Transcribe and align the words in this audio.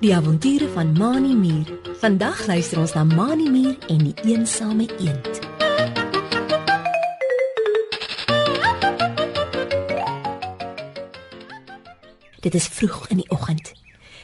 Die 0.00 0.14
avonture 0.14 0.68
van 0.68 0.92
Mani 0.92 1.34
Mier. 1.34 1.78
Vandag 2.00 2.46
luister 2.46 2.78
ons 2.78 2.92
na 2.92 3.04
Mani 3.04 3.48
Mier 3.48 3.76
en 3.88 3.98
die 3.98 4.14
eensame 4.28 4.88
eend. 5.00 5.40
Dit 12.40 12.54
is 12.54 12.68
vroeg 12.68 13.08
in 13.08 13.16
die 13.16 13.30
oggend. 13.30 13.72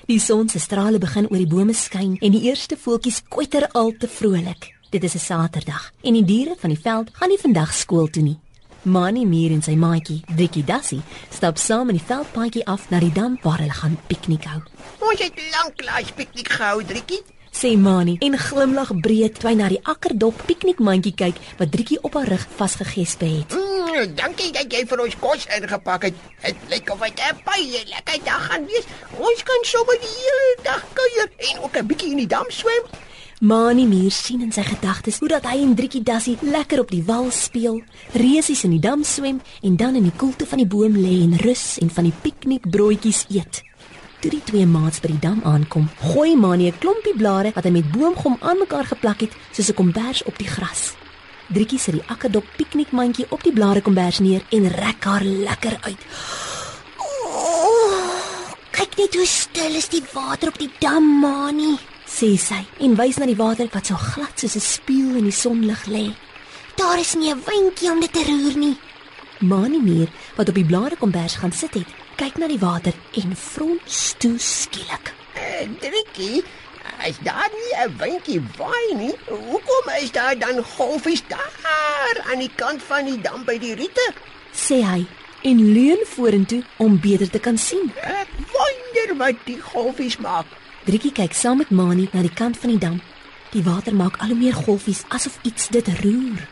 Die 0.07 0.21
son 0.21 0.48
se 0.48 0.61
strale 0.61 0.98
begin 0.98 1.30
oor 1.30 1.41
die 1.41 1.48
bome 1.48 1.73
skyn 1.73 2.16
en 2.21 2.37
die 2.37 2.43
eerste 2.50 2.77
voeltjies 2.77 3.23
kwetter 3.29 3.68
al 3.73 3.95
te 3.96 4.09
vrolik. 4.09 4.75
Dit 4.91 5.05
is 5.05 5.14
'n 5.14 5.18
Saterdag 5.18 5.93
en 6.03 6.12
die 6.12 6.25
diere 6.25 6.55
van 6.59 6.71
die 6.71 6.80
veld 6.82 7.09
gaan 7.12 7.29
nie 7.29 7.41
vandag 7.41 7.75
skool 7.75 8.11
toe 8.11 8.23
nie. 8.23 8.39
Mani 8.87 9.25
Mier 9.27 9.50
en 9.50 9.64
sy 9.66 9.73
maatjie, 9.75 10.21
Dikkie 10.39 10.62
Dassie, 10.62 11.00
stap 11.34 11.59
saam 11.59 11.89
in 11.91 11.96
die 11.98 12.07
veldpaadjie 12.07 12.62
af 12.71 12.84
na 12.93 13.01
die 13.02 13.11
dam 13.11 13.34
waar 13.43 13.59
hulle 13.59 13.75
gaan 13.75 13.96
piknik 14.06 14.47
hou. 14.47 14.60
Ons 15.02 15.24
het 15.24 15.41
lanklaas 15.56 16.12
piknik 16.15 16.52
gehou, 16.55 16.84
Driekie. 16.87 17.19
Sê 17.51 17.73
Mani 17.80 18.15
en 18.23 18.37
glimlag 18.38 18.93
breed 19.02 19.41
toe 19.41 19.48
hy 19.51 19.55
na 19.59 19.70
die 19.73 19.80
akkerdop 19.91 20.38
piknikmandjie 20.46 21.16
kyk 21.19 21.41
wat 21.59 21.73
Driekie 21.74 21.98
op 22.07 22.15
haar 22.15 22.30
rug 22.30 22.45
vasgegesp 22.60 23.24
het. 23.27 23.57
Mm, 23.59 24.12
dankie 24.15 24.52
dat 24.55 24.70
jy 24.70 24.84
vir 24.87 25.02
ons 25.02 25.18
kos 25.18 25.48
ingepak 25.57 26.07
het. 26.07 26.23
Dit 26.45 26.71
lyk 26.71 26.93
of 26.95 27.02
dit 27.02 27.24
'n 27.27 27.43
baie 27.48 27.82
lekker 27.91 28.23
dag 28.23 28.46
gaan 28.52 28.71
wees. 28.71 28.87
Ons 29.18 29.43
kan 29.43 29.66
sommer 29.73 29.98
die 29.98 30.15
hele 30.15 30.57
dag 30.62 30.84
kuier 30.95 31.29
en 31.51 31.62
ook 31.65 31.77
'n 31.77 31.87
bietjie 31.87 32.10
in 32.15 32.23
die 32.23 32.30
dam 32.37 32.46
swem. 32.51 32.87
Mani 33.40 33.84
Mier 33.84 34.10
sien 34.10 34.40
in 34.40 34.52
sy 34.54 34.62
gedagtes 34.64 35.18
hoe 35.20 35.28
dat 35.28 35.45
hy 35.45 35.58
en 35.60 35.74
Driekie 35.76 36.00
Dassie 36.00 36.38
lekker 36.40 36.80
op 36.80 36.88
die 36.88 37.02
wal 37.04 37.26
speel, 37.28 37.82
reusies 38.16 38.62
in 38.64 38.72
die 38.72 38.80
dam 38.80 39.02
swem 39.04 39.42
en 39.60 39.74
dan 39.76 39.98
in 39.98 40.06
die 40.09 40.14
koelte 40.16 40.46
van 40.48 40.62
die 40.62 40.68
boom 40.72 40.95
lê 40.96 41.18
en 41.20 41.34
rus 41.42 41.74
en 41.84 41.90
van 41.92 42.06
die 42.09 42.14
piknikbroodjies 42.22 43.26
eet. 43.36 43.59
Toe 44.24 44.30
die 44.32 44.40
twee 44.40 44.64
maats 44.64 45.02
by 45.04 45.10
die 45.10 45.20
dam 45.20 45.42
aankom, 45.45 45.84
gooi 46.00 46.32
Mani 46.32 46.70
'n 46.70 46.78
klompie 46.80 47.12
blare 47.12 47.52
wat 47.52 47.65
hy 47.65 47.73
met 47.76 47.90
boomgom 47.93 48.38
aan 48.40 48.56
mekaar 48.56 48.88
geplak 48.88 49.20
het, 49.20 49.37
soos 49.52 49.68
'n 49.68 49.74
kombers 49.74 50.24
op 50.24 50.38
die 50.38 50.48
gras. 50.48 50.95
Driekie 51.52 51.78
sit 51.78 51.95
die 51.95 52.09
akkerdop 52.09 52.45
piknikmandjie 52.56 53.26
op 53.28 53.43
die 53.43 53.52
blare 53.52 53.82
kombers 53.82 54.18
neer 54.18 54.43
en 54.48 54.65
rek 54.68 55.04
haar 55.04 55.24
lekker 55.24 55.76
uit. 55.82 56.00
Oh, 56.96 58.00
kyk 58.71 58.96
net 58.96 59.15
hoe 59.15 59.26
stil 59.26 59.74
is 59.74 59.88
die 59.88 60.02
water 60.12 60.48
op 60.48 60.59
die 60.59 60.73
dam, 60.80 61.21
Mani. 61.21 61.96
Sê 62.07 62.37
sy 62.38 62.62
en 62.80 62.96
wys 62.96 63.18
na 63.18 63.26
die 63.26 63.37
water 63.37 63.68
wat 63.74 63.87
so 63.87 63.96
glad 63.96 64.38
soos 64.38 64.56
'n 64.56 64.60
spieël 64.60 65.16
in 65.21 65.28
die 65.31 65.41
sonlig 65.44 65.87
lê. 65.87 66.15
Daar 66.76 66.99
is 66.99 67.15
nie 67.15 67.32
'n 67.32 67.43
windjie 67.47 67.91
om 67.91 68.00
dit 68.00 68.12
te 68.12 68.25
roer 68.25 68.56
nie. 68.56 68.76
Mani 69.41 69.81
Mier, 69.81 70.09
wat 70.37 70.49
op 70.49 70.54
die 70.54 70.65
blare 70.65 70.97
kombers 70.97 71.37
gaan 71.37 71.53
sit 71.53 71.75
het, 71.75 71.87
kyk 72.16 72.38
na 72.38 72.47
die 72.47 72.59
water 72.59 72.93
en 73.12 73.37
frons 73.37 74.15
toe 74.19 74.38
skielik. 74.38 75.12
Uh, 75.37 75.69
Driekie, 75.81 76.44
is 77.04 77.19
daar 77.22 77.50
nie 77.53 77.72
'n 77.84 77.97
windjie 77.99 78.43
waai 78.56 78.94
nie? 78.94 79.15
Hoekom 79.28 79.87
is 80.03 80.10
daar 80.12 80.38
dan 80.38 80.65
golfies 80.65 81.22
daar 81.28 82.25
aan 82.31 82.38
die 82.38 82.53
kant 82.54 82.82
van 82.82 83.04
die 83.04 83.21
dam 83.21 83.44
by 83.44 83.59
die 83.59 83.75
riete? 83.75 84.15
sê 84.56 84.81
hy 84.82 85.06
en 85.47 85.59
leun 85.72 86.03
vorentoe 86.15 86.62
om 86.82 87.00
beter 87.00 87.31
te 87.31 87.38
kan 87.38 87.59
sien. 87.59 87.93
Ek 88.03 88.31
wonder 88.53 89.16
wat 89.21 89.43
die 89.44 89.59
golfies 89.60 90.16
maak. 90.16 90.49
Driekie 90.87 91.10
kyk 91.10 91.32
saam 91.34 91.59
met 91.59 91.70
Mani 91.75 92.04
na 92.12 92.20
die 92.22 92.31
kant 92.31 92.54
van 92.62 92.70
die 92.70 92.78
dam. 92.78 93.00
Die 93.50 93.62
water 93.66 93.94
maak 93.94 94.20
al 94.22 94.31
hoe 94.31 94.37
meer 94.38 94.54
golfies 94.54 95.00
asof 95.10 95.41
iets 95.43 95.66
dit 95.75 95.88
roer. 95.98 96.44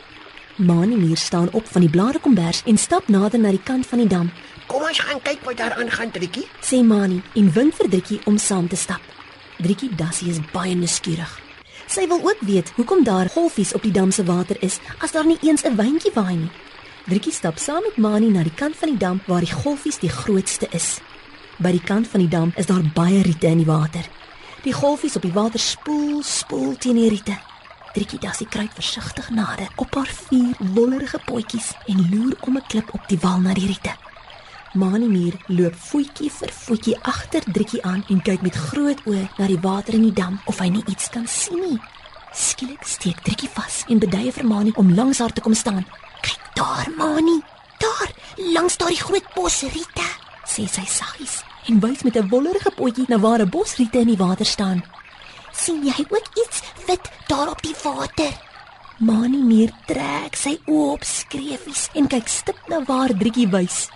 Mani 0.59 0.97
Mier 0.99 1.15
staan 1.17 1.47
op 1.55 1.69
van 1.71 1.85
die 1.85 1.89
blare 1.89 2.19
kombers 2.19 2.59
en 2.67 2.75
stap 2.77 3.07
nader 3.07 3.39
na 3.39 3.53
die 3.55 3.63
kant 3.63 3.87
van 3.87 4.03
die 4.03 4.09
dam. 4.11 4.27
Kom 4.67 4.83
ons 4.83 4.99
gaan 4.99 5.21
kyk 5.23 5.39
wat 5.47 5.61
daar 5.61 5.77
aangaan, 5.79 6.11
Driekie. 6.11 6.43
Sê 6.59 6.81
Mani 6.83 7.21
en 7.39 7.47
wink 7.55 7.79
vir 7.79 7.89
Driekie 7.95 8.19
om 8.27 8.35
saam 8.37 8.67
te 8.67 8.75
stap. 8.75 8.99
Driekie 9.63 9.93
Dassie 9.95 10.33
is 10.35 10.43
baie 10.51 10.75
nuuskierig. 10.75 11.39
Sy 11.87 12.03
wil 12.11 12.19
ook 12.19 12.43
weet 12.43 12.75
hoekom 12.75 13.07
daar 13.07 13.31
golfies 13.31 13.71
op 13.73 13.87
die 13.87 13.95
dam 13.95 14.11
se 14.11 14.27
water 14.27 14.59
is 14.59 14.81
as 14.99 15.15
daar 15.15 15.25
nie 15.25 15.39
eens 15.47 15.63
'n 15.63 15.79
wyntjie 15.79 16.11
waai 16.13 16.35
nie. 16.35 16.51
Driekie 17.07 17.31
stap 17.31 17.57
saam 17.57 17.83
met 17.87 17.97
Mani 17.97 18.27
na 18.29 18.43
die 18.43 18.55
kant 18.55 18.75
van 18.75 18.89
die 18.89 18.99
dam 18.99 19.21
waar 19.27 19.39
die 19.39 19.55
golfies 19.63 19.99
die 19.99 20.11
grootste 20.11 20.67
is. 20.71 20.99
By 21.57 21.71
die 21.71 21.83
kant 21.83 22.07
van 22.11 22.19
die 22.19 22.27
dam 22.27 22.51
is 22.59 22.67
daar 22.67 22.83
baie 22.93 23.21
riete 23.23 23.47
in 23.47 23.61
die 23.63 23.69
water. 23.69 24.03
Die 24.63 24.73
golfies 24.73 25.15
op 25.15 25.21
die 25.21 25.33
water 25.33 25.59
spoel, 25.59 26.23
spoel 26.23 26.75
teen 26.77 26.95
die 26.99 27.09
riete. 27.09 27.37
Driekie 27.95 28.19
Dassie 28.19 28.47
kruip 28.47 28.73
versigtig 28.75 29.29
nader 29.31 29.69
op 29.79 29.95
haar 29.95 30.09
vier 30.27 30.51
wollerige 30.75 31.19
potjies 31.25 31.71
en 31.87 32.09
loer 32.11 32.35
om 32.41 32.57
'n 32.57 32.67
klip 32.67 32.93
op 32.93 33.07
die 33.07 33.19
wal 33.21 33.39
na 33.39 33.53
die 33.53 33.67
riete. 33.67 33.95
Mani 34.73 35.07
Mier 35.07 35.33
loop 35.47 35.75
voetjie 35.75 36.31
vir 36.31 36.51
voetjie 36.51 36.97
agter 37.01 37.43
Driekie 37.47 37.83
aan 37.83 38.03
en 38.09 38.21
kyk 38.21 38.41
met 38.41 38.55
groot 38.55 38.99
oë 39.05 39.29
na 39.37 39.47
die 39.47 39.59
water 39.59 39.93
in 39.93 40.01
die 40.01 40.13
dam 40.13 40.41
of 40.45 40.59
hy 40.59 40.67
nie 40.67 40.83
iets 40.91 41.09
kan 41.09 41.27
sien 41.27 41.59
nie. 41.59 41.79
Skielik 42.33 42.83
steek 42.83 43.23
Driekie 43.23 43.49
vas 43.49 43.85
en 43.87 43.99
beduie 43.99 44.31
vir 44.31 44.45
Mani 44.45 44.71
om 44.75 44.93
langs 44.93 45.19
haar 45.19 45.31
te 45.31 45.41
kom 45.41 45.53
staan. 45.53 45.85
Kyk 46.21 46.51
daar, 46.53 46.91
Mani. 46.97 47.39
Daar, 47.79 48.11
langs 48.35 48.77
daardie 48.77 48.99
groot 48.99 49.33
bos 49.33 49.61
riete. 49.61 49.94
Sê 50.55 50.65
sy 50.71 50.85
saggies 50.87 51.43
en 51.67 51.79
wys 51.83 52.03
met 52.03 52.15
'n 52.17 52.29
wollerige 52.31 52.71
potjie 52.79 53.05
na 53.09 53.17
waar 53.17 53.41
'n 53.41 53.49
bos 53.49 53.75
riete 53.75 53.99
in 53.99 54.07
die 54.07 54.23
water 54.25 54.45
staan. 54.45 54.83
sien 55.51 55.83
jy 55.83 56.05
ook 56.09 56.27
iets 56.43 56.61
wit 56.87 57.11
daar 57.27 57.49
op 57.49 57.61
die 57.61 57.75
water? 57.83 58.33
Mani 58.99 59.41
Mier 59.43 59.71
trek 59.85 60.35
sy 60.35 60.59
oë 60.67 60.91
op 60.91 61.03
skreefies 61.03 61.89
en 61.93 62.07
kyk 62.07 62.27
stip 62.27 62.59
na 62.67 62.83
waar 62.87 63.11
Driekie 63.17 63.47
wys. 63.47 63.89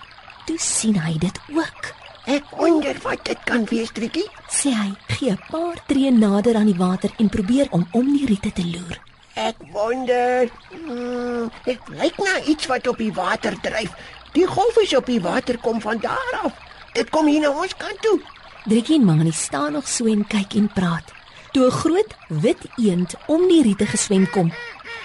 Toe 0.46 0.58
sien 0.58 1.00
hy 1.00 1.18
dit 1.18 1.40
ook. 1.56 1.94
Ek 2.26 2.44
wonder 2.58 3.00
wat 3.04 3.26
dit 3.26 3.40
kan 3.46 3.66
wees, 3.66 3.92
Driekie. 3.92 4.28
Sê 4.50 4.70
hy, 4.70 4.92
gee 5.08 5.32
'n 5.32 5.40
paar 5.52 5.78
tree 5.88 6.12
nader 6.12 6.56
aan 6.56 6.72
die 6.72 6.78
water 6.78 7.12
en 7.18 7.30
probeer 7.30 7.68
om 7.72 7.88
om 7.92 8.18
die 8.18 8.26
riete 8.26 8.52
te 8.52 8.66
loer. 8.66 9.09
Ek 9.34 9.56
wonder. 9.72 10.50
Hmm, 10.70 11.52
dit 11.66 11.80
lyk 11.88 12.18
na 12.18 12.42
iets 12.50 12.66
wat 12.66 12.88
op 12.88 12.98
die 12.98 13.14
water 13.14 13.56
dryf. 13.62 13.94
Die 14.34 14.48
golfies 14.48 14.96
op 14.96 15.06
die 15.06 15.22
water 15.22 15.58
kom 15.58 15.82
van 15.82 16.00
daar 16.02 16.40
af. 16.44 16.54
Dit 16.94 17.10
kom 17.10 17.28
hier 17.28 17.42
na 17.42 17.50
ons 17.50 17.76
kant 17.78 18.02
toe. 18.02 18.20
Driekie 18.66 19.00
en 19.00 19.06
Mani 19.06 19.32
staan 19.32 19.72
nog 19.72 19.88
so 19.88 20.06
en 20.06 20.28
kyk 20.28 20.54
en 20.54 20.68
praat. 20.74 21.14
Toe 21.52 21.66
'n 21.66 21.72
groot 21.72 22.16
wit 22.28 22.64
eend 22.78 23.16
om 23.28 23.48
die 23.48 23.62
riete 23.64 23.86
geswem 23.86 24.30
kom. 24.30 24.54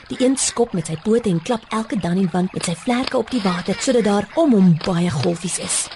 Die 0.08 0.18
eend 0.20 0.40
skop 0.40 0.72
met 0.72 0.86
sy 0.86 0.96
pote 1.04 1.28
en 1.28 1.42
klap 1.42 1.62
elke 1.68 1.96
dan 1.96 2.16
en 2.16 2.28
wan 2.32 2.48
met 2.52 2.64
sy 2.64 2.74
vlerke 2.74 3.16
op 3.16 3.30
die 3.30 3.42
water 3.42 3.76
sodat 3.78 4.04
daar 4.04 4.28
om 4.34 4.52
hom 4.52 4.76
baie 4.84 5.10
golfies 5.10 5.58
is. 5.58 5.88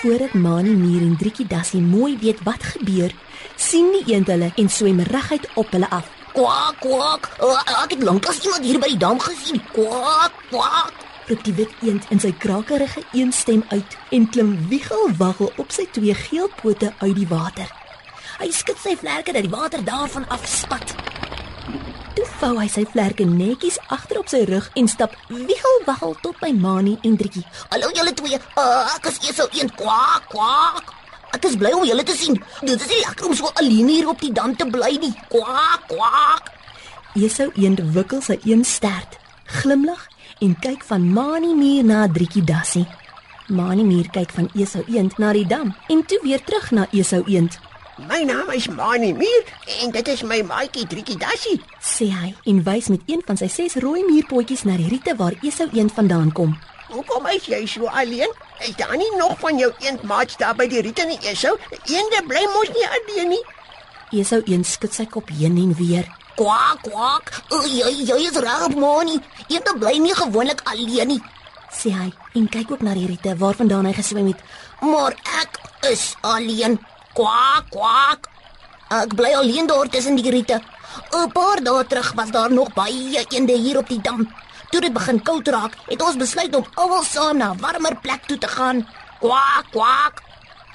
Voordat 0.00 0.34
Mani 0.34 0.74
Mier 0.74 1.02
en 1.02 1.16
Driekie 1.16 1.46
Dassie 1.46 1.80
mooi 1.80 2.18
weet 2.18 2.42
wat 2.42 2.62
gebeur, 2.62 3.12
sien 3.56 3.92
die 3.92 4.14
eend 4.14 4.26
hulle 4.26 4.52
en 4.56 4.68
swem 4.68 5.00
reguit 5.00 5.48
op 5.54 5.70
hulle 5.70 5.90
af. 5.90 6.15
Kwak, 6.36 6.82
kwak. 6.84 7.30
Uh, 7.40 7.56
ek 7.80 7.94
het 7.96 8.02
lanklaas 8.04 8.42
iemand 8.44 8.64
hier 8.68 8.76
by 8.76 8.90
die 8.92 9.00
dam 9.00 9.16
gesien. 9.16 9.62
Kwak, 9.72 10.34
kwak. 10.50 10.92
roep 11.26 11.42
die 11.42 11.54
wit 11.58 11.72
eend 11.82 12.04
in 12.14 12.20
sy 12.22 12.30
krakerige 12.38 13.00
eenstem 13.16 13.64
uit 13.72 13.96
en 14.14 14.26
klim 14.30 14.52
wiegelwaggel 14.70 15.48
op 15.58 15.72
sy 15.74 15.86
twee 15.96 16.14
geel 16.14 16.50
pote 16.60 16.92
uit 17.00 17.16
die 17.16 17.26
water. 17.30 17.70
Hy 18.36 18.50
skud 18.52 18.78
sy 18.82 18.92
vlerke 19.00 19.32
dat 19.34 19.46
die 19.46 19.50
water 19.50 19.82
daarvan 19.82 20.28
afspat. 20.36 20.92
Toe 22.16 22.26
vou 22.36 22.52
hy 22.60 22.68
sy 22.70 22.84
vlerke 22.92 23.24
netjies 23.26 23.80
agter 23.96 24.20
op 24.20 24.30
sy 24.30 24.44
rug 24.48 24.68
en 24.76 24.92
stap 24.92 25.16
wiegelwaggel 25.32 26.14
tot 26.22 26.38
by 26.44 26.52
Mani 26.52 26.98
en 27.02 27.16
Driekie. 27.16 27.46
Hallo 27.72 27.90
julle 27.96 28.12
twee. 28.20 28.38
Uh, 28.60 28.84
ek 28.94 29.10
is 29.10 29.24
eers 29.24 29.42
een 29.56 29.72
kwak, 29.74 30.28
kwak. 30.36 30.94
Ek 31.34 31.44
is 31.44 31.56
bly 31.56 31.72
om 31.72 31.84
julle 31.84 32.02
te 32.06 32.14
sien. 32.16 32.36
Dit 32.60 32.80
is 32.80 32.88
nie 32.88 33.02
lekker 33.06 33.26
om 33.26 33.34
so 33.34 33.50
alleen 33.54 33.88
hier 33.88 34.08
op 34.08 34.20
die 34.20 34.32
dam 34.32 34.56
te 34.56 34.66
bly 34.70 34.96
nie. 35.00 35.12
Kwak, 35.32 35.88
kwak. 35.90 36.52
Esau 37.16 37.48
eend 37.56 37.80
wikkel 37.94 38.20
sy 38.20 38.36
een 38.44 38.64
stert, 38.64 39.16
glimlag 39.62 40.02
en 40.44 40.52
kyk 40.60 40.84
van 40.84 41.06
Mani 41.12 41.54
Mier 41.56 41.84
na 41.84 42.06
Driekie 42.12 42.44
Dassie. 42.44 42.84
Mani 43.48 43.84
Mier 43.88 44.08
kyk 44.12 44.34
van 44.36 44.50
Esau 44.54 44.82
eend 44.92 45.16
na 45.18 45.32
die 45.32 45.46
dam 45.48 45.72
en 45.88 46.04
toe 46.04 46.18
weer 46.22 46.42
terug 46.44 46.70
na 46.76 46.84
Esau 46.92 47.22
eend. 47.26 47.56
My 48.08 48.20
naam 48.28 48.50
is 48.52 48.68
Mani 48.68 49.14
Mier 49.16 49.48
en 49.80 49.94
dit 49.94 50.08
is 50.12 50.22
my 50.28 50.42
maatjie 50.44 50.84
Driekie 50.86 51.16
Dassie. 51.16 51.60
sê 51.80 52.10
hy 52.12 52.34
en 52.44 52.62
wys 52.66 52.90
met 52.92 53.00
een 53.06 53.22
van 53.26 53.40
sy 53.40 53.48
ses 53.48 53.78
rooi 53.80 54.04
muurpotjies 54.04 54.66
na 54.68 54.76
die 54.76 54.90
riete 54.92 55.16
waar 55.16 55.38
Esau 55.40 55.68
eend 55.72 55.92
vandaan 55.96 56.32
kom. 56.32 56.52
Hoekom 56.92 57.26
is 57.32 57.48
jy 57.48 57.64
so 57.66 57.88
alleen? 57.88 58.32
Is 58.60 58.76
daar 58.76 58.96
nie 58.96 59.16
nog 59.16 59.38
van 59.38 59.58
jou 59.58 59.72
eendmaats 59.78 60.36
daar 60.36 60.54
by 60.56 60.66
die 60.68 60.80
riete 60.80 61.04
nie, 61.04 61.18
Esau? 61.28 61.56
Eende 61.84 62.22
bly 62.26 62.44
mos 62.54 62.68
nie 62.72 62.86
alleen 62.88 63.28
nie. 63.28 63.42
Esau 64.20 64.40
eend 64.46 64.66
skud 64.66 64.94
sy 64.94 65.04
kop 65.06 65.28
heen 65.28 65.56
en 65.60 65.74
weer. 65.76 66.06
Kwak, 66.36 66.82
kwak. 66.82 67.32
Uh, 67.52 67.64
jy 67.68 67.90
jy 68.08 68.18
is 68.28 68.36
reg, 68.40 68.74
Moni. 68.76 69.18
Eende 69.48 69.74
bly 69.78 69.98
nie 69.98 70.14
gewoonlik 70.14 70.62
alleen 70.64 71.08
nie. 71.14 71.22
sê 71.76 71.90
hy 71.92 72.08
en 72.38 72.46
kyk 72.48 72.70
ook 72.72 72.82
na 72.86 72.94
die 72.96 73.06
riete 73.10 73.34
waarvandaan 73.36 73.88
hy 73.90 73.92
geswem 73.92 74.30
het. 74.30 74.40
Maar 74.80 75.16
ek 75.42 75.58
is 75.90 76.14
alleen. 76.24 76.78
Kwak, 77.16 77.68
kwak. 77.74 78.28
Ek 78.88 79.14
bly 79.18 79.34
alleen 79.34 79.66
daar 79.66 79.88
tussen 79.88 80.16
die 80.16 80.30
riete. 80.30 80.60
'n 81.12 81.30
Paar 81.32 81.60
dae 81.60 81.84
terug 81.84 82.12
was 82.16 82.30
daar 82.30 82.52
nog 82.52 82.72
baie 82.72 83.24
eende 83.28 83.52
hier 83.52 83.78
op 83.78 83.88
die 83.88 84.00
dam. 84.00 84.24
Toe 84.76 84.84
dit 84.84 84.92
begin 84.92 85.22
koud 85.24 85.46
raak, 85.48 85.76
het 85.88 86.02
ons 86.04 86.18
besluit 86.20 86.52
om 86.52 86.66
almal 86.76 87.04
saam 87.08 87.38
na 87.40 87.46
'n 87.54 87.60
warmer 87.64 87.96
plek 87.96 88.26
toe 88.28 88.36
te 88.38 88.48
gaan. 88.48 88.84
Kwak 89.20 89.64
kwak. 89.70 90.20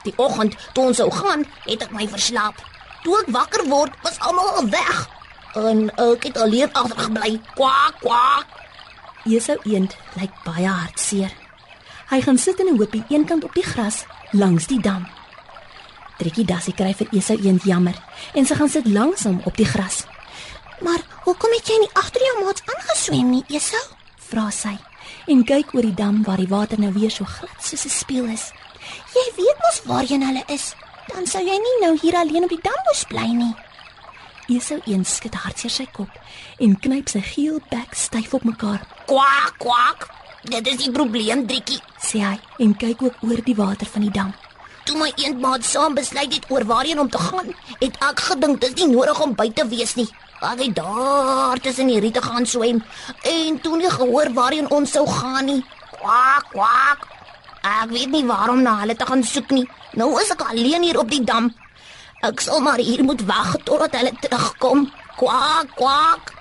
Die 0.04 0.14
oggend 0.18 0.56
toe 0.74 0.86
ons 0.86 0.98
sou 0.98 1.12
gaan, 1.12 1.46
het 1.66 1.82
ek 1.82 1.92
my 1.92 2.08
verslaap. 2.08 2.56
Toe 3.04 3.20
ek 3.22 3.30
wakker 3.30 3.70
word, 3.70 3.94
was 4.02 4.20
almal 4.20 4.50
al 4.50 4.70
weg. 4.70 5.10
En 5.54 5.90
ek 5.96 6.24
het 6.24 6.38
alleen 6.38 6.74
agtergebly. 6.74 7.42
Kwak 7.54 7.94
kwak. 8.00 8.48
Esau 9.26 9.58
eend 9.64 9.96
lyk 10.14 10.34
baie 10.44 10.68
hartseer. 10.68 11.32
Hy 12.10 12.22
gaan 12.22 12.38
sit 12.38 12.60
in 12.60 12.74
'n 12.74 12.78
hoopie 12.78 13.06
eenkant 13.10 13.44
op 13.44 13.54
die 13.54 13.70
gras 13.74 14.06
langs 14.32 14.68
die 14.68 14.82
dam. 14.82 15.08
Trikkie 16.18 16.46
Dassie 16.46 16.74
kry 16.74 16.94
vir 16.94 17.08
Esau 17.12 17.38
eend 17.38 17.64
jammer 17.64 17.96
en 18.34 18.46
sy 18.46 18.56
gaan 18.56 18.70
sit 18.70 18.88
langs 18.88 19.24
hom 19.24 19.42
op 19.44 19.58
die 19.58 19.66
gras. 19.66 20.06
Maar 20.80 21.11
hoekom 21.32 21.54
het 21.56 21.70
jy 21.72 21.78
nie 21.80 21.94
agter 21.96 22.24
jou 22.26 22.40
maats 22.44 22.64
aangeswem 22.68 23.30
nie, 23.32 23.44
Esau? 23.56 23.82
Vra 24.32 24.50
sy 24.52 24.74
en 25.32 25.44
kyk 25.48 25.70
oor 25.76 25.86
die 25.86 25.96
dam 25.96 26.22
waar 26.26 26.42
die 26.42 26.50
water 26.52 26.80
nou 26.82 26.90
weer 26.96 27.12
so 27.14 27.24
glad 27.24 27.64
soos 27.64 27.86
'n 27.86 27.94
spieël 27.94 28.28
is. 28.34 28.52
Jy 29.16 29.26
weet 29.38 29.58
mos 29.64 29.80
waarheen 29.86 30.26
hulle 30.28 30.44
is. 30.48 30.76
Dan 31.14 31.26
sou 31.28 31.42
jy 31.44 31.58
nie 31.58 31.78
nou 31.82 31.98
hier 32.02 32.16
alleen 32.16 32.44
op 32.44 32.50
die 32.50 32.64
dam 32.64 32.80
moes 32.88 33.04
bly 33.08 33.28
nie. 33.32 33.56
Esau 34.50 34.80
eend 34.86 35.08
skud 35.08 35.36
hartseer 35.36 35.72
sy 35.72 35.86
kop 35.86 36.10
en 36.60 36.76
knyp 36.80 37.10
sy 37.10 37.22
geel 37.22 37.60
bek 37.70 37.96
styf 37.96 38.34
op 38.34 38.44
mekaar. 38.44 38.82
Kwak 39.06 39.56
kwak. 39.58 40.10
Dit 40.44 40.68
is 40.68 40.78
die 40.78 40.92
probleem, 40.92 41.48
Driekie. 41.48 41.82
sê 42.02 42.20
hy 42.20 42.40
en 42.60 42.76
kyk 42.76 43.02
ook 43.02 43.16
oor 43.22 43.42
die 43.44 43.56
water 43.56 43.88
van 43.88 44.02
die 44.02 44.12
dam. 44.12 44.34
Toe 44.86 44.98
my 44.98 45.12
eendmaat 45.22 45.66
saam 45.66 45.94
besluit 45.94 46.34
het 46.34 46.46
oor 46.50 46.66
waarheen 46.66 47.00
om 47.00 47.10
te 47.10 47.20
gaan, 47.22 47.54
het 47.80 47.98
ek 48.02 48.24
gedink 48.32 48.62
dis 48.62 48.74
nie 48.80 48.90
nodig 48.94 49.20
om 49.22 49.36
by 49.38 49.48
te 49.54 49.66
wees 49.70 49.94
nie. 50.00 50.08
Ek 50.42 50.58
het 50.64 50.76
daar 50.76 51.60
tussen 51.62 51.92
die 51.92 52.00
riete 52.02 52.22
gaan 52.22 52.46
swem 52.50 52.80
en 53.30 53.60
toe 53.62 53.78
nie 53.78 53.90
gehoor 53.94 54.32
waarheen 54.34 54.70
ons 54.74 54.92
sou 54.98 55.06
gaan 55.06 55.46
nie. 55.46 55.62
Kwak 56.00 56.48
kwak. 56.50 57.06
Ek 57.62 57.92
weet 57.94 58.10
nie 58.10 58.26
waarom 58.26 58.64
na 58.66 58.80
hulle 58.80 58.96
te 58.98 59.06
gaan 59.06 59.22
soek 59.24 59.54
nie. 59.54 59.68
Nou 59.94 60.16
is 60.22 60.32
ek 60.34 60.42
alleen 60.50 60.82
hier 60.82 60.98
op 60.98 61.12
die 61.14 61.22
dam. 61.22 61.52
Ek 62.26 62.42
sal 62.42 62.62
maar 62.66 62.82
hier 62.82 63.04
moet 63.06 63.22
wag 63.30 63.54
totdat 63.70 64.00
hulle 64.00 64.16
terugkom. 64.22 64.88
Kwak 65.20 65.76
kwak. 65.78 66.34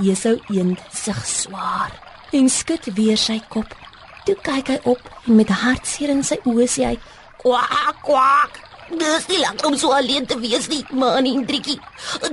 Esau 0.00 0.38
eend 0.52 0.80
sug 0.92 1.20
swaar 1.28 1.92
en 2.32 2.48
skud 2.48 2.88
weer 2.96 3.20
sy 3.20 3.36
kop. 3.52 3.68
Toe 4.24 4.34
kyk 4.48 4.72
hy 4.72 4.80
op 4.88 5.12
en 5.26 5.36
met 5.36 5.52
hartseer 5.52 6.10
in 6.12 6.24
sy 6.24 6.40
oë 6.48 6.66
sê 6.68 6.88
hy: 6.88 6.96
Kwak 7.46 8.02
kwak. 8.02 8.56
Dis 8.90 9.26
nie 9.30 9.38
lekker 9.38 9.68
om 9.68 9.76
so 9.78 9.94
alleen 9.94 10.24
te 10.26 10.34
wees 10.42 10.64
nie, 10.66 10.80
man 10.90 11.26
en 11.30 11.44
Driekie. 11.46 11.76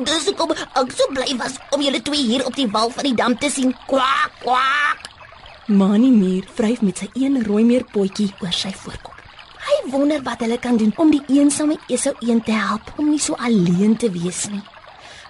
Dis 0.07 0.25
hoekom 0.25 0.53
ek 0.57 0.93
so 0.97 1.05
bly 1.13 1.35
was 1.37 1.59
om 1.69 1.81
julle 1.85 1.99
twee 2.01 2.23
hier 2.31 2.41
op 2.49 2.55
die 2.57 2.65
wal 2.73 2.89
van 2.95 3.05
die 3.05 3.13
dam 3.19 3.35
te 3.37 3.51
sien. 3.53 3.75
Kwak 3.85 4.39
kwak. 4.39 5.03
Manie 5.69 6.09
Muur 6.09 6.47
vryf 6.57 6.81
met 6.81 7.03
sy 7.03 7.11
een 7.13 7.37
rooi 7.45 7.61
meerpotjie 7.67 8.31
oor 8.41 8.55
sy 8.57 8.71
voorkop. 8.73 9.19
Hy 9.67 9.75
wonder 9.91 10.23
wat 10.25 10.41
hulle 10.41 10.57
kan 10.63 10.79
doen 10.81 10.95
om 10.97 11.11
die 11.13 11.21
eensame 11.35 11.77
Esau 11.93 12.15
eend 12.25 12.47
te 12.47 12.55
help 12.57 12.89
om 12.97 13.11
nie 13.11 13.21
so 13.21 13.37
alleen 13.37 13.93
te 14.01 14.09
wees 14.15 14.47
nie. 14.49 14.63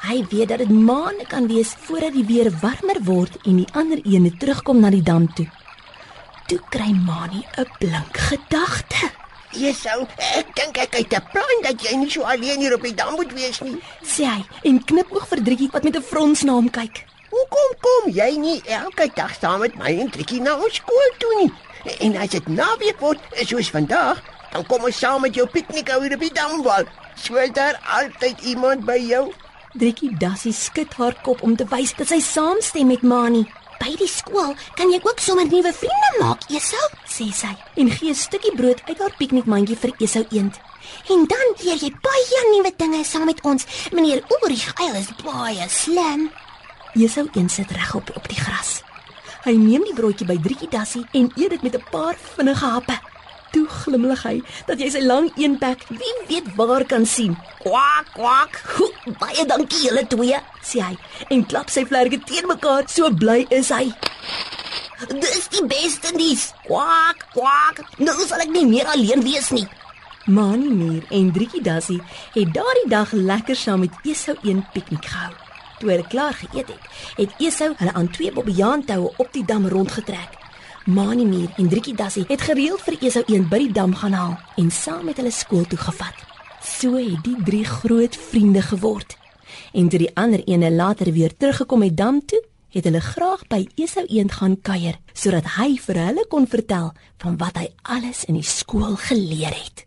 Hy 0.05 0.21
weet 0.31 0.53
dat 0.53 0.63
dit 0.63 0.71
maande 0.71 1.27
kan 1.27 1.49
wees 1.51 1.73
voordat 1.89 2.15
die 2.15 2.23
weer 2.29 2.47
warmer 2.63 3.01
word 3.03 3.35
en 3.43 3.59
die 3.59 3.67
ander 3.75 3.99
eene 4.07 4.31
terugkom 4.31 4.79
na 4.79 4.93
die 4.95 5.03
dam 5.03 5.27
toe. 5.35 5.49
Toe 6.47 6.61
kry 6.71 6.95
Manie 6.95 7.43
'n 7.59 7.67
blink 7.83 8.23
gedagte. 8.29 9.11
Esau, 9.55 10.07
ek 10.37 10.53
dink 10.55 10.77
ek 10.77 10.95
het 10.95 11.13
'n 11.13 11.25
plan 11.31 11.57
dat 11.61 11.81
jy 11.81 11.95
nie 11.95 12.09
so 12.09 12.21
alleen 12.21 12.59
hier 12.59 12.73
op 12.73 12.81
die 12.81 12.93
dam 12.93 13.13
moet 13.15 13.33
wees 13.33 13.59
nie. 13.61 13.77
sê 14.03 14.25
hy 14.25 14.45
en 14.63 14.83
knipoog 14.83 15.27
vir 15.27 15.43
Driekie 15.43 15.69
wat 15.71 15.83
met 15.83 15.95
'n 15.95 16.01
frons 16.01 16.43
na 16.43 16.53
hom 16.53 16.69
kyk. 16.69 17.05
Hoekom 17.29 17.69
kom 17.81 18.11
jy 18.13 18.37
nie 18.37 18.61
elke 18.65 19.09
dag 19.15 19.33
saam 19.39 19.59
met 19.59 19.75
my 19.75 19.99
en 19.99 20.09
Trikkie 20.09 20.41
na 20.41 20.55
ons 20.55 20.75
skool 20.75 21.11
toe 21.17 21.33
nie? 21.39 21.51
En 21.99 22.15
as 22.17 22.29
dit 22.29 22.47
naweek 22.47 22.99
word, 22.99 23.19
soos 23.45 23.69
vandag, 23.69 24.21
dan 24.51 24.65
kom 24.65 24.83
ons 24.83 24.99
saam 24.99 25.21
met 25.21 25.35
jou 25.35 25.47
piknik 25.47 25.89
hou 25.89 26.01
hier 26.01 26.13
op 26.13 26.19
die 26.19 26.33
damwal. 26.33 26.85
So 27.15 27.35
is 27.35 27.51
daar 27.51 27.79
altyd 27.97 28.41
iemand 28.41 28.85
by 28.85 28.97
jou. 28.97 29.33
Driekie 29.73 30.17
Dassie 30.17 30.53
skud 30.53 30.93
haar 30.93 31.15
kop 31.25 31.41
om 31.41 31.55
te 31.55 31.65
wys 31.65 31.93
dat 31.97 32.07
sy 32.07 32.19
saamstem 32.19 32.87
met 32.87 33.01
Manie. 33.01 33.47
By 33.83 33.97
die 33.99 34.07
skool 34.07 34.53
kan 34.77 34.91
jy 34.93 35.01
ook 35.03 35.19
sommer 35.19 35.43
nuwe 35.51 35.71
vriende 35.75 36.11
maak, 36.21 36.45
Esau. 36.55 36.85
sê 37.03 37.25
sy 37.35 37.51
en 37.75 37.89
gee 37.91 38.11
'n 38.11 38.15
stukkie 38.15 38.55
brood 38.55 38.79
uit 38.87 38.99
haar 38.99 39.11
piknikmandjie 39.19 39.75
vir 39.75 39.91
Esau 39.99 40.23
eend. 40.31 40.55
En 41.11 41.25
dan 41.27 41.47
leer 41.59 41.79
jy 41.83 41.91
baie 42.07 42.39
nuwe 42.51 42.71
dinge 42.77 43.03
saam 43.03 43.25
met 43.25 43.41
ons. 43.43 43.65
Meneer 43.91 44.23
Ulrich 44.29 44.71
Eil 44.79 44.95
is 44.95 45.11
baie 45.23 45.67
slim. 45.67 46.31
Esau 46.95 47.27
eend 47.33 47.51
sit 47.51 47.71
regop 47.71 48.15
op 48.15 48.27
die 48.29 48.39
gras. 48.39 48.81
Hy 49.43 49.51
neem 49.51 49.83
die 49.83 49.93
broodjie 49.93 50.27
by 50.27 50.37
Driekie 50.39 50.69
Dassie 50.69 51.05
en 51.11 51.31
eet 51.35 51.49
dit 51.49 51.63
met 51.63 51.75
'n 51.75 51.83
paar 51.91 52.15
vinnige 52.35 52.65
happe. 52.65 52.99
Toe 53.51 53.67
glimlag 53.67 54.23
hy 54.23 54.41
dat 54.65 54.79
jy 54.79 54.89
sy 54.89 55.01
lang 55.01 55.31
eenbek 55.35 55.83
wie 55.89 56.15
weet 56.27 56.55
waar 56.55 56.85
kan 56.85 57.05
sien. 57.05 57.35
Kwak 57.59 58.05
kwak. 58.13 58.61
Ho, 58.77 58.92
baie 59.19 59.45
dankie 59.45 59.83
julle 59.85 60.07
twee. 60.07 60.39
sê 60.63 60.79
hy 60.79 60.97
en 61.29 61.45
klap 61.45 61.69
sy 61.69 61.85
vlerke 61.85 62.19
teen 62.23 62.47
mekaar, 62.47 62.87
so 62.87 63.11
bly 63.11 63.45
is 63.49 63.69
hy. 63.69 63.91
Dis 65.09 65.49
die 65.51 65.65
beste 65.67 66.13
nuus. 66.15 66.51
Kwak 66.63 67.25
kwak. 67.33 67.81
Nou 67.99 68.15
sal 68.27 68.45
ek 68.45 68.51
nie 68.53 68.65
meer 68.65 68.87
alleen 68.87 69.23
wees 69.25 69.51
nie. 69.51 69.67
Manie 70.25 70.71
Muur 70.71 71.03
en 71.11 71.31
Driekie 71.35 71.61
Dassie 71.61 71.99
het 72.31 72.53
daardie 72.55 72.87
dag 72.87 73.11
lekker 73.11 73.55
saam 73.59 73.83
met 73.83 73.97
Esau 74.07 74.37
een 74.43 74.63
piknik 74.71 75.05
gehou. 75.05 75.33
Toe 75.79 75.89
hulle 75.89 76.07
klaar 76.07 76.33
geëet 76.33 76.69
het, 76.71 76.87
het 77.17 77.43
Esau 77.43 77.73
hulle 77.75 77.93
aan 77.93 78.07
twee 78.07 78.31
bobbejaantoue 78.31 79.13
op 79.17 79.33
die 79.35 79.43
dam 79.45 79.67
rondgetrek. 79.67 80.39
Manie 80.85 81.27
Muur 81.27 81.51
en 81.57 81.67
Driekie 81.67 81.95
Dassie 81.95 82.23
het 82.27 82.41
gereeld 82.41 82.81
vir 82.87 83.01
Esau 83.01 83.23
een 83.27 83.49
by 83.51 83.65
die 83.65 83.73
dam 83.75 83.95
gaan 83.95 84.15
haal 84.15 84.37
en 84.55 84.71
saam 84.71 85.03
met 85.11 85.19
hulle 85.19 85.31
skool 85.31 85.67
toe 85.67 85.79
gevat. 85.79 86.32
So 86.63 86.95
het 86.95 87.23
die 87.23 87.35
drie 87.43 87.65
groot 87.65 88.15
vriende 88.15 88.61
geword. 88.61 89.17
En 89.73 89.89
toe 89.89 89.99
die 89.99 90.11
ander 90.15 90.43
ene 90.47 90.71
later 90.71 91.11
weer 91.11 91.35
teruggekom 91.37 91.81
het 91.81 91.97
dam 91.97 92.25
toe, 92.25 92.43
het 92.73 92.83
hulle 92.87 93.01
graag 93.01 93.43
by 93.47 93.67
Esau 93.75 94.05
eend 94.07 94.31
gaan 94.39 94.55
kuier 94.61 94.97
sodat 95.13 95.45
hy 95.57 95.75
vir 95.85 95.99
hulle 96.07 96.25
kon 96.29 96.47
vertel 96.49 96.91
van 97.21 97.37
wat 97.37 97.59
hy 97.61 97.67
alles 97.83 98.23
in 98.25 98.39
die 98.39 98.47
skool 98.47 98.95
geleer 98.97 99.53
het. 99.53 99.85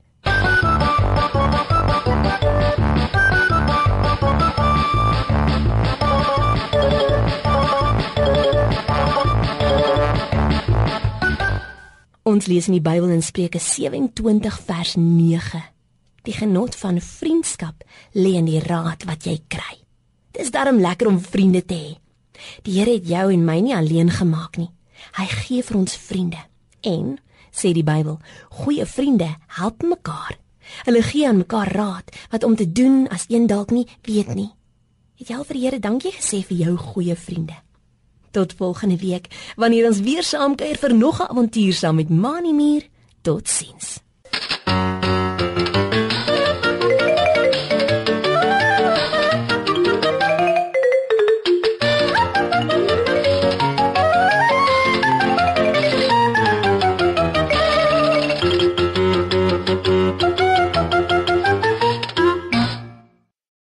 Ons 12.27 12.47
lees 12.51 12.67
in 12.69 12.77
die 12.77 12.85
Bybel 12.85 13.15
in 13.15 13.23
Spreuke 13.23 13.63
27 13.63 14.61
vers 14.67 14.95
9. 14.99 15.76
Die 16.27 16.35
genot 16.35 16.75
van 16.75 16.99
vriendskap 17.01 17.85
lê 18.19 18.35
in 18.41 18.49
die 18.49 18.61
raad 18.61 19.07
wat 19.07 19.27
jy 19.29 19.39
kry. 19.49 19.77
Dis 20.35 20.51
darm 20.51 20.81
lekker 20.83 21.09
om 21.09 21.21
vriende 21.23 21.63
te 21.65 21.77
hê. 21.79 21.93
Die 22.67 22.77
Here 22.77 22.97
het 22.99 23.07
jou 23.09 23.31
en 23.33 23.45
my 23.45 23.61
nie 23.65 23.77
alleen 23.77 24.11
gemaak 24.11 24.59
nie. 24.61 24.71
Hy 25.17 25.27
gee 25.31 25.63
vir 25.63 25.79
ons 25.79 25.97
vriende. 25.97 26.43
En 26.83 27.17
sê 27.55 27.73
die 27.73 27.87
Bybel, 27.87 28.19
goeie 28.63 28.85
vriende 28.87 29.31
help 29.57 29.83
mekaar. 29.83 30.37
Hulle 30.85 31.03
gee 31.03 31.29
aan 31.29 31.45
mekaar 31.45 31.71
raad 31.73 32.11
wat 32.31 32.45
om 32.45 32.57
te 32.57 32.67
doen 32.73 33.07
as 33.09 33.29
een 33.29 33.47
dalk 33.47 33.71
nie 33.71 33.87
weet 34.03 34.35
nie. 34.35 34.51
Het 35.17 35.31
jy 35.31 35.37
al 35.37 35.47
vir 35.49 35.57
die 35.57 35.65
Here 35.65 35.81
dankie 35.81 36.13
gesê 36.13 36.43
vir 36.45 36.59
jou 36.67 36.77
goeie 36.77 37.17
vriende? 37.17 37.57
Tot 38.37 38.53
volgende 38.53 38.99
week 39.01 39.31
wanneer 39.57 39.87
ons 39.89 40.03
weer 40.05 40.27
saam 40.27 40.57
kuier 40.57 40.77
vir 40.77 40.95
nog 40.95 41.21
'n 41.21 41.31
avontuur 41.31 41.73
saam 41.73 41.97
met 41.97 42.11
Mani 42.11 42.53
Muur. 42.53 42.83
Totsiens. 43.23 44.06